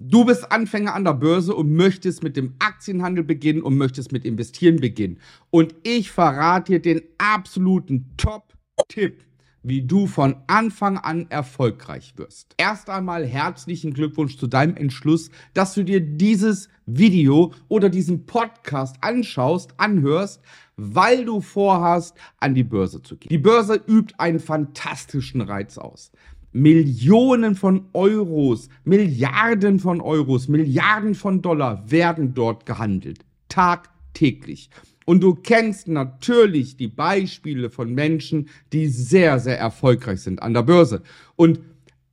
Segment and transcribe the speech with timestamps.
[0.00, 4.24] Du bist Anfänger an der Börse und möchtest mit dem Aktienhandel beginnen und möchtest mit
[4.24, 5.18] Investieren beginnen.
[5.50, 9.24] Und ich verrate dir den absoluten Top-Tipp,
[9.64, 12.54] wie du von Anfang an erfolgreich wirst.
[12.58, 18.98] Erst einmal herzlichen Glückwunsch zu deinem Entschluss, dass du dir dieses Video oder diesen Podcast
[19.00, 20.40] anschaust, anhörst,
[20.76, 23.30] weil du vorhast, an die Börse zu gehen.
[23.30, 26.12] Die Börse übt einen fantastischen Reiz aus.
[26.52, 33.24] Millionen von Euros, Milliarden von Euros, Milliarden von Dollar werden dort gehandelt.
[33.48, 34.70] Tagtäglich.
[35.04, 40.62] Und du kennst natürlich die Beispiele von Menschen, die sehr, sehr erfolgreich sind an der
[40.62, 41.02] Börse.
[41.34, 41.60] Und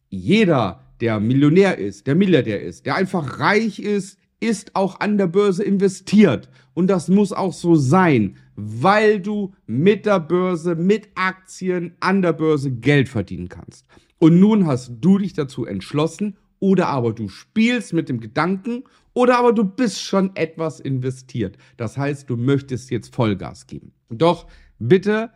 [0.09, 5.27] jeder, der Millionär ist, der Milliardär ist, der einfach reich ist, ist auch an der
[5.27, 6.49] Börse investiert.
[6.73, 12.33] Und das muss auch so sein, weil du mit der Börse, mit Aktien an der
[12.33, 13.86] Börse Geld verdienen kannst.
[14.25, 18.83] Und nun hast du dich dazu entschlossen, oder aber du spielst mit dem Gedanken,
[19.13, 21.59] oder aber du bist schon etwas investiert.
[21.77, 23.91] Das heißt, du möchtest jetzt Vollgas geben.
[24.09, 24.47] Doch
[24.80, 25.30] bitte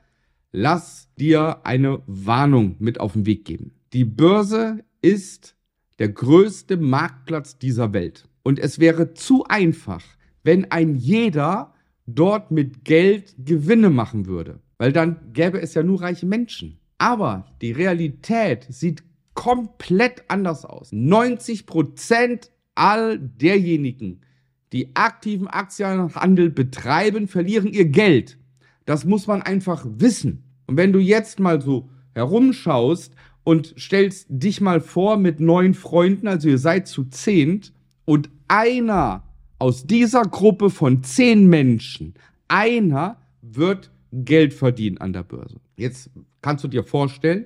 [0.52, 3.76] lass dir eine Warnung mit auf den Weg geben.
[3.94, 5.56] Die Börse ist
[6.00, 8.28] der größte Marktplatz dieser Welt.
[8.42, 10.04] Und es wäre zu einfach,
[10.44, 11.76] wenn ein jeder
[12.08, 14.62] dort mit Geld Gewinne machen würde.
[14.80, 16.79] Weil dann gäbe es ja nur reiche Menschen.
[17.00, 20.92] Aber die Realität sieht komplett anders aus.
[20.92, 24.22] 90 Prozent all derjenigen,
[24.74, 28.38] die aktiven Aktienhandel betreiben, verlieren ihr Geld.
[28.86, 30.44] Das muss man einfach wissen.
[30.68, 36.28] Und wenn du jetzt mal so herumschaust und stellst dich mal vor mit neun Freunden,
[36.28, 37.74] also ihr seid zu zehnt,
[38.06, 39.24] und einer
[39.58, 42.14] aus dieser Gruppe von zehn Menschen,
[42.48, 45.58] einer wird Geld verdienen an der Börse.
[45.76, 46.10] Jetzt
[46.42, 47.46] kannst du dir vorstellen,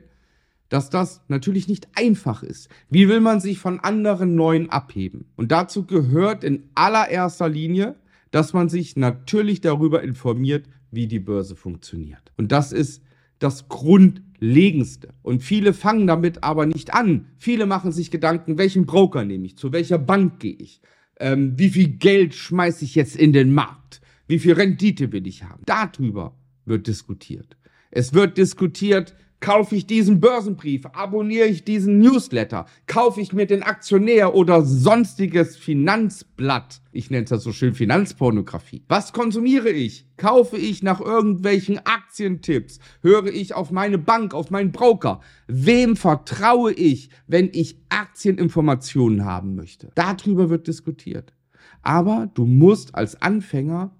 [0.69, 2.69] dass das natürlich nicht einfach ist.
[2.89, 5.25] Wie will man sich von anderen Neuen abheben?
[5.35, 7.95] Und dazu gehört in allererster Linie,
[8.31, 12.31] dass man sich natürlich darüber informiert, wie die Börse funktioniert.
[12.37, 13.03] Und das ist
[13.37, 15.09] das Grundlegendste.
[15.21, 17.27] Und viele fangen damit aber nicht an.
[17.37, 20.81] Viele machen sich Gedanken, welchen Broker nehme ich, zu welcher Bank gehe ich,
[21.19, 25.43] ähm, wie viel Geld schmeiße ich jetzt in den Markt, wie viel Rendite will ich
[25.43, 25.61] haben.
[25.65, 26.35] Darüber
[26.65, 27.57] wird diskutiert.
[27.91, 33.61] Es wird diskutiert, kaufe ich diesen Börsenbrief, abonniere ich diesen Newsletter, kaufe ich mir den
[33.61, 36.81] Aktionär oder sonstiges Finanzblatt.
[36.93, 38.85] Ich nenne es das so schön Finanzpornografie.
[38.87, 40.07] Was konsumiere ich?
[40.15, 42.79] Kaufe ich nach irgendwelchen Aktientipps?
[43.01, 45.19] Höre ich auf meine Bank, auf meinen Broker?
[45.47, 49.91] Wem vertraue ich, wenn ich Aktieninformationen haben möchte?
[49.95, 51.33] Darüber wird diskutiert.
[51.81, 53.93] Aber du musst als Anfänger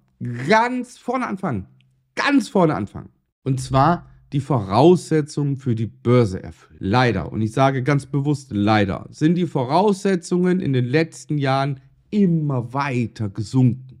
[0.48, 1.66] ganz vorne anfangen
[2.14, 3.10] ganz vorne anfangen.
[3.42, 6.78] Und zwar die Voraussetzungen für die Börse erfüllen.
[6.80, 11.80] Leider, und ich sage ganz bewusst leider, sind die Voraussetzungen in den letzten Jahren
[12.10, 13.98] immer weiter gesunken.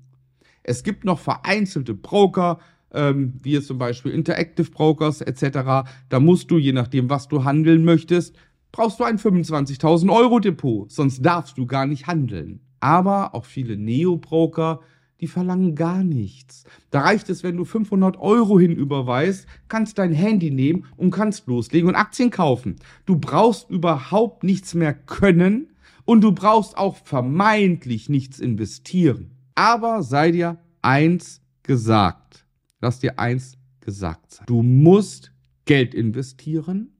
[0.62, 2.58] Es gibt noch vereinzelte Broker,
[2.92, 5.88] ähm, wie zum Beispiel Interactive Brokers etc.
[6.08, 8.34] Da musst du, je nachdem, was du handeln möchtest,
[8.72, 12.60] brauchst du ein 25.000 Euro Depot, sonst darfst du gar nicht handeln.
[12.80, 14.80] Aber auch viele Neo-Broker
[15.20, 16.64] die verlangen gar nichts.
[16.90, 21.88] Da reicht es, wenn du 500 Euro hinüberweist, kannst dein Handy nehmen und kannst loslegen
[21.88, 22.76] und Aktien kaufen.
[23.06, 25.68] Du brauchst überhaupt nichts mehr können
[26.04, 29.30] und du brauchst auch vermeintlich nichts investieren.
[29.54, 32.44] Aber sei dir eins gesagt.
[32.80, 34.46] Lass dir eins gesagt sein.
[34.46, 35.32] Du musst
[35.64, 36.90] Geld investieren,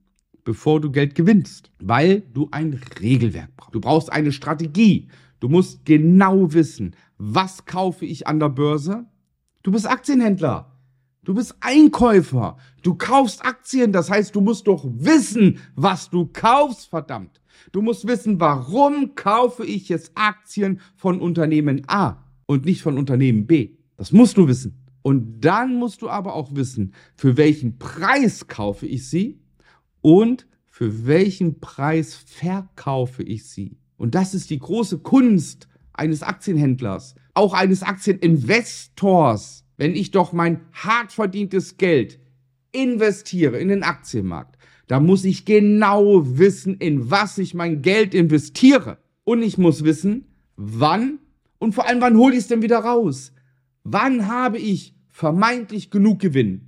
[0.43, 3.75] bevor du Geld gewinnst, weil du ein Regelwerk brauchst.
[3.75, 5.09] Du brauchst eine Strategie.
[5.39, 9.05] Du musst genau wissen, was kaufe ich an der Börse?
[9.63, 10.71] Du bist Aktienhändler.
[11.23, 12.57] Du bist Einkäufer.
[12.83, 13.91] Du kaufst Aktien.
[13.91, 17.41] Das heißt, du musst doch wissen, was du kaufst, verdammt.
[17.71, 23.47] Du musst wissen, warum kaufe ich jetzt Aktien von Unternehmen A und nicht von Unternehmen
[23.47, 23.71] B.
[23.97, 24.85] Das musst du wissen.
[25.01, 29.39] Und dann musst du aber auch wissen, für welchen Preis kaufe ich sie
[30.01, 33.77] und für welchen Preis verkaufe ich sie.
[33.97, 40.61] Und das ist die große Kunst eines Aktienhändlers, auch eines Aktieninvestors, wenn ich doch mein
[40.73, 42.19] hart verdientes Geld
[42.71, 48.97] investiere in den Aktienmarkt, da muss ich genau wissen, in was ich mein Geld investiere.
[49.23, 50.25] Und ich muss wissen,
[50.55, 51.19] wann
[51.57, 53.33] und vor allem, wann hole ich es denn wieder raus?
[53.83, 56.67] Wann habe ich vermeintlich genug Gewinn?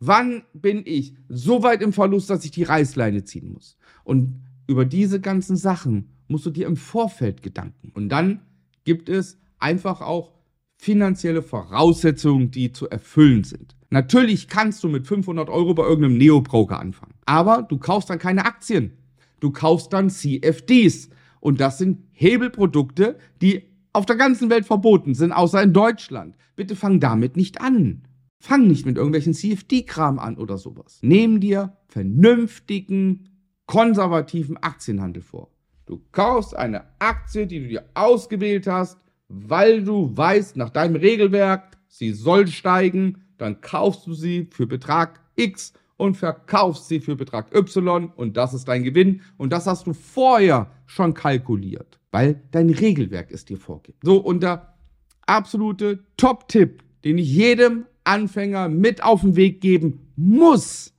[0.00, 3.76] Wann bin ich so weit im Verlust, dass ich die Reißleine ziehen muss?
[4.04, 7.90] Und über diese ganzen Sachen musst du dir im Vorfeld Gedanken.
[7.94, 8.42] Und dann
[8.84, 10.32] gibt es einfach auch
[10.76, 13.76] finanzielle Voraussetzungen, die zu erfüllen sind.
[13.90, 18.44] Natürlich kannst du mit 500 Euro bei irgendeinem Neo-Broker anfangen, aber du kaufst dann keine
[18.44, 18.92] Aktien.
[19.40, 21.10] Du kaufst dann CFDs.
[21.40, 26.36] Und das sind Hebelprodukte, die auf der ganzen Welt verboten sind, außer in Deutschland.
[26.56, 28.02] Bitte fang damit nicht an.
[28.40, 30.98] Fang nicht mit irgendwelchen CFD-Kram an oder sowas.
[31.02, 33.28] Nehm dir vernünftigen,
[33.66, 35.50] konservativen Aktienhandel vor.
[35.88, 38.98] Du kaufst eine Aktie, die du dir ausgewählt hast,
[39.28, 45.18] weil du weißt, nach deinem Regelwerk, sie soll steigen, dann kaufst du sie für Betrag
[45.36, 49.86] X und verkaufst sie für Betrag Y und das ist dein Gewinn und das hast
[49.86, 54.04] du vorher schon kalkuliert, weil dein Regelwerk es dir vorgibt.
[54.04, 54.74] So, und der
[55.24, 60.92] absolute Top-Tipp, den ich jedem Anfänger mit auf den Weg geben muss,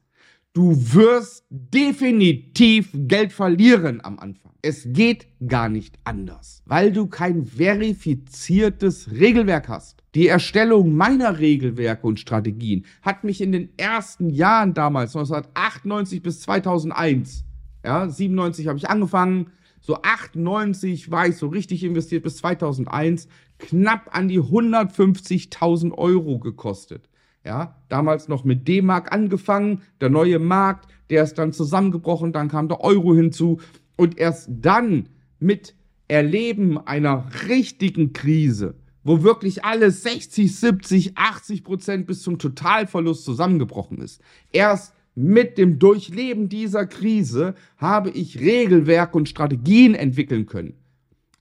[0.59, 4.51] du wirst definitiv Geld verlieren am Anfang.
[4.61, 10.03] Es geht gar nicht anders, weil du kein verifiziertes Regelwerk hast.
[10.15, 16.41] Die Erstellung meiner Regelwerke und Strategien hat mich in den ersten Jahren damals, 1998 bis
[16.41, 17.45] 2001,
[17.85, 23.29] ja, 97 habe ich angefangen, so 98 war ich so richtig investiert bis 2001,
[23.59, 27.08] knapp an die 150.000 Euro gekostet.
[27.45, 32.67] Ja, damals noch mit D-Mark angefangen, der neue Markt, der ist dann zusammengebrochen, dann kam
[32.67, 33.59] der Euro hinzu
[33.95, 35.09] und erst dann
[35.39, 35.73] mit
[36.09, 43.99] Erleben einer richtigen Krise, wo wirklich alles 60, 70, 80 Prozent bis zum Totalverlust zusammengebrochen
[43.99, 44.21] ist,
[44.51, 50.75] erst mit dem Durchleben dieser Krise habe ich Regelwerke und Strategien entwickeln können.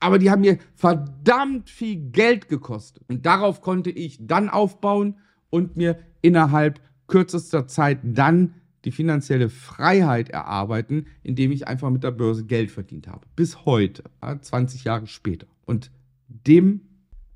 [0.00, 3.02] Aber die haben mir verdammt viel Geld gekostet.
[3.08, 5.16] Und darauf konnte ich dann aufbauen
[5.50, 8.54] und mir innerhalb kürzester Zeit dann
[8.84, 13.26] die finanzielle Freiheit erarbeiten, indem ich einfach mit der Börse Geld verdient habe.
[13.34, 14.04] Bis heute,
[14.40, 15.46] 20 Jahre später.
[15.66, 15.90] Und
[16.28, 16.82] dem,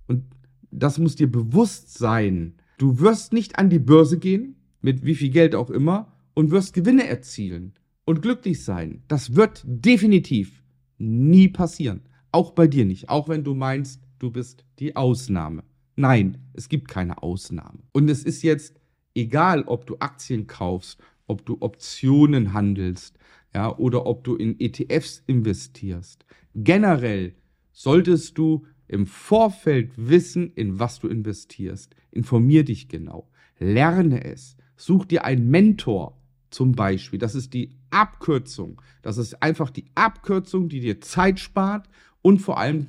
[0.07, 0.25] und
[0.71, 5.31] das muss dir bewusst sein, du wirst nicht an die Börse gehen, mit wie viel
[5.31, 7.75] Geld auch immer, und wirst Gewinne erzielen
[8.05, 9.03] und glücklich sein.
[9.09, 10.63] Das wird definitiv
[10.99, 12.03] nie passieren.
[12.31, 13.09] Auch bei dir nicht.
[13.09, 15.65] Auch wenn du meinst, du bist die Ausnahme.
[16.03, 17.79] Nein, es gibt keine Ausnahme.
[17.93, 18.81] Und es ist jetzt
[19.15, 23.19] egal, ob du Aktien kaufst ob du Optionen handelst,
[23.55, 26.25] ja, oder ob du in ETFs investierst.
[26.55, 27.35] Generell
[27.73, 31.95] solltest du im Vorfeld wissen, in was du investierst.
[32.11, 33.31] Informier dich genau.
[33.59, 34.57] Lerne es.
[34.77, 36.19] Such dir einen Mentor
[36.51, 37.19] zum Beispiel.
[37.19, 38.81] Das ist die Abkürzung.
[39.01, 41.89] Das ist einfach die Abkürzung, die dir Zeit spart
[42.21, 42.89] und vor allem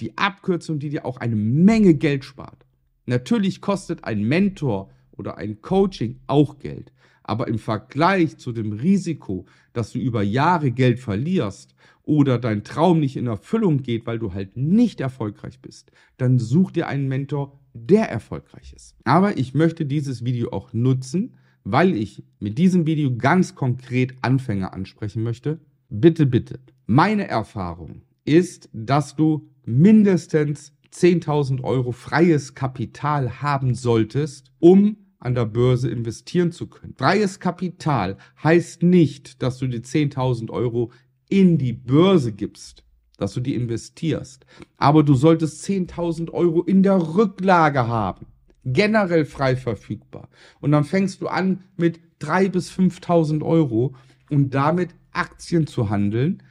[0.00, 2.66] die Abkürzung, die dir auch eine Menge Geld spart.
[3.06, 6.92] Natürlich kostet ein Mentor oder ein Coaching auch Geld.
[7.22, 13.00] Aber im Vergleich zu dem Risiko, dass du über Jahre Geld verlierst oder dein Traum
[13.00, 17.58] nicht in Erfüllung geht, weil du halt nicht erfolgreich bist, dann such dir einen Mentor,
[17.74, 18.94] der erfolgreich ist.
[19.04, 21.34] Aber ich möchte dieses Video auch nutzen,
[21.64, 25.60] weil ich mit diesem Video ganz konkret Anfänger ansprechen möchte.
[25.88, 26.60] Bitte, bitte.
[26.86, 35.46] Meine Erfahrung ist, dass du mindestens 10.000 Euro freies Kapital haben solltest, um an der
[35.46, 36.94] Börse investieren zu können.
[36.96, 40.92] Freies Kapital heißt nicht, dass du die 10.000 Euro
[41.28, 42.84] in die Börse gibst,
[43.18, 44.46] dass du die investierst.
[44.76, 48.26] Aber du solltest 10.000 Euro in der Rücklage haben.
[48.64, 50.28] Generell frei verfügbar.
[50.60, 53.94] Und dann fängst du an mit 3.000 bis 5.000 Euro
[54.30, 56.42] und damit Aktien zu handeln.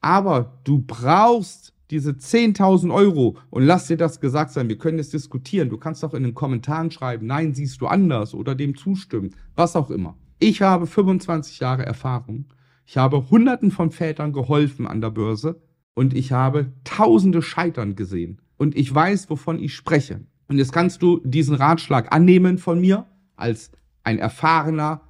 [0.00, 5.12] Aber du brauchst diese 10.000 Euro und lass dir das gesagt sein, wir können jetzt
[5.12, 5.68] diskutieren.
[5.68, 9.76] Du kannst auch in den Kommentaren schreiben, nein, siehst du anders oder dem zustimmen, was
[9.76, 10.16] auch immer.
[10.38, 12.46] Ich habe 25 Jahre Erfahrung.
[12.86, 15.60] Ich habe Hunderten von Vätern geholfen an der Börse
[15.94, 18.40] und ich habe Tausende Scheitern gesehen.
[18.56, 20.20] Und ich weiß, wovon ich spreche.
[20.48, 23.70] Und jetzt kannst du diesen Ratschlag annehmen von mir als
[24.04, 25.02] ein erfahrener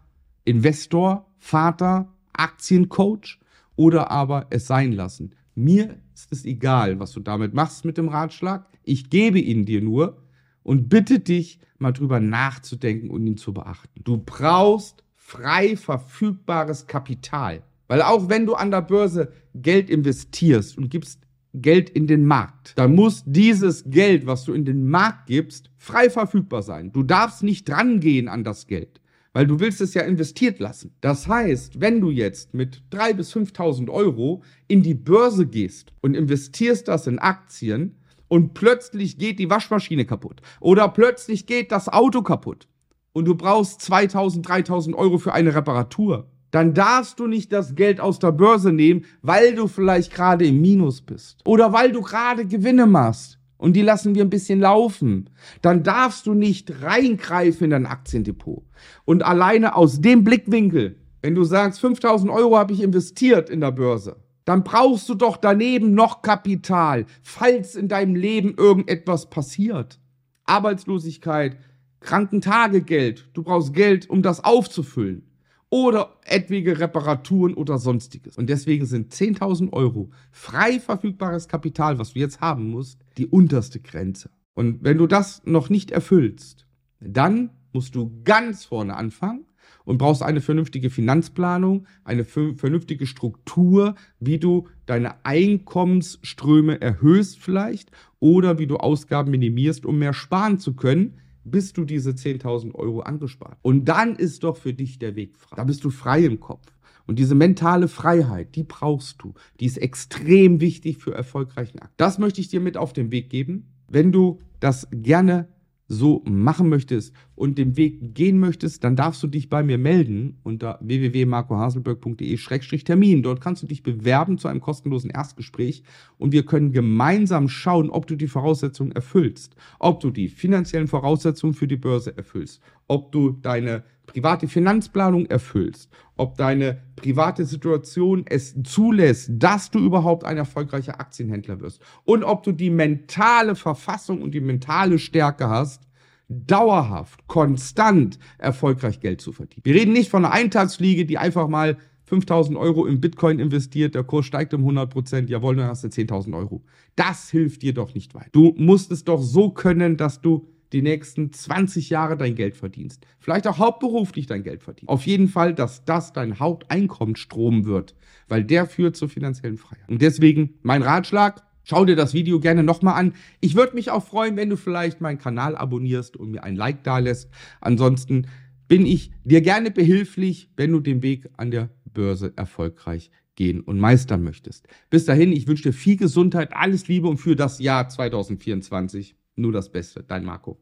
[0.44, 3.38] Investor, Vater, Aktiencoach
[3.76, 5.34] oder aber es sein lassen.
[5.54, 8.66] Mir ist es egal, was du damit machst mit dem Ratschlag.
[8.84, 10.22] Ich gebe ihn dir nur
[10.62, 14.02] und bitte dich, mal drüber nachzudenken und ihn zu beachten.
[14.04, 17.62] Du brauchst frei verfügbares Kapital.
[17.88, 21.20] Weil auch wenn du an der Börse Geld investierst und gibst
[21.52, 26.08] Geld in den Markt, dann muss dieses Geld, was du in den Markt gibst, frei
[26.08, 26.92] verfügbar sein.
[26.92, 29.01] Du darfst nicht drangehen an das Geld
[29.32, 30.94] weil du willst es ja investiert lassen.
[31.00, 36.14] Das heißt, wenn du jetzt mit 3.000 bis 5.000 Euro in die Börse gehst und
[36.14, 37.96] investierst das in Aktien
[38.28, 42.68] und plötzlich geht die Waschmaschine kaputt oder plötzlich geht das Auto kaputt
[43.12, 48.00] und du brauchst 2.000, 3.000 Euro für eine Reparatur, dann darfst du nicht das Geld
[48.00, 52.46] aus der Börse nehmen, weil du vielleicht gerade im Minus bist oder weil du gerade
[52.46, 57.70] Gewinne machst und die lassen wir ein bisschen laufen, dann darfst du nicht reingreifen in
[57.70, 58.64] dein Aktiendepot.
[59.04, 63.70] Und alleine aus dem Blickwinkel, wenn du sagst, 5000 Euro habe ich investiert in der
[63.70, 70.00] Börse, dann brauchst du doch daneben noch Kapital, falls in deinem Leben irgendetwas passiert.
[70.44, 71.56] Arbeitslosigkeit,
[72.00, 75.31] Krankentagegeld, du brauchst Geld, um das aufzufüllen.
[75.72, 78.36] Oder etwaige Reparaturen oder sonstiges.
[78.36, 83.80] Und deswegen sind 10.000 Euro frei verfügbares Kapital, was du jetzt haben musst, die unterste
[83.80, 84.28] Grenze.
[84.52, 86.66] Und wenn du das noch nicht erfüllst,
[87.00, 89.46] dann musst du ganz vorne anfangen
[89.86, 98.58] und brauchst eine vernünftige Finanzplanung, eine vernünftige Struktur, wie du deine Einkommensströme erhöhst vielleicht oder
[98.58, 103.58] wie du Ausgaben minimierst, um mehr sparen zu können, bis du diese 10.000 Euro angespart.
[103.62, 105.56] Und dann ist doch für dich der Weg frei.
[105.56, 106.72] Da bist du frei im Kopf.
[107.06, 109.34] Und diese mentale Freiheit, die brauchst du.
[109.60, 111.92] Die ist extrem wichtig für erfolgreichen Akt.
[111.96, 113.66] Das möchte ich dir mit auf den Weg geben.
[113.88, 115.48] Wenn du das gerne
[115.92, 120.38] so machen möchtest und den Weg gehen möchtest, dann darfst du dich bei mir melden
[120.42, 123.22] unter www.marcohaselberg.de-termin.
[123.22, 125.82] Dort kannst du dich bewerben zu einem kostenlosen Erstgespräch
[126.16, 131.52] und wir können gemeinsam schauen, ob du die Voraussetzungen erfüllst, ob du die finanziellen Voraussetzungen
[131.52, 138.54] für die Börse erfüllst, ob du deine private Finanzplanung erfüllst, ob deine private Situation es
[138.62, 144.32] zulässt, dass du überhaupt ein erfolgreicher Aktienhändler wirst und ob du die mentale Verfassung und
[144.32, 145.88] die mentale Stärke hast,
[146.28, 149.64] dauerhaft, konstant erfolgreich Geld zu verdienen.
[149.64, 154.04] Wir reden nicht von einer Eintagsfliege, die einfach mal 5000 Euro in Bitcoin investiert, der
[154.04, 156.62] Kurs steigt um 100 Prozent, jawohl, dann hast du 10.000 Euro.
[156.94, 158.28] Das hilft dir doch nicht weiter.
[158.32, 163.06] Du musst es doch so können, dass du die nächsten 20 Jahre dein Geld verdienst.
[163.18, 164.88] Vielleicht auch hauptberuflich dein Geld verdienst.
[164.88, 167.94] Auf jeden Fall, dass das dein Haupteinkommensstrom wird,
[168.28, 169.88] weil der führt zur finanziellen Freiheit.
[169.88, 173.12] Und deswegen mein Ratschlag, schau dir das Video gerne nochmal an.
[173.40, 176.82] Ich würde mich auch freuen, wenn du vielleicht meinen Kanal abonnierst und mir ein Like
[176.84, 177.28] da lässt.
[177.60, 178.26] Ansonsten
[178.66, 183.78] bin ich dir gerne behilflich, wenn du den Weg an der Börse erfolgreich gehen und
[183.78, 184.66] meistern möchtest.
[184.88, 189.52] Bis dahin, ich wünsche dir viel Gesundheit, alles Liebe und für das Jahr 2024 nur
[189.52, 190.02] das Beste.
[190.02, 190.60] Dein Marco.